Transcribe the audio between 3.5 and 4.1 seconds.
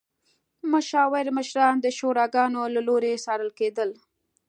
کېدل.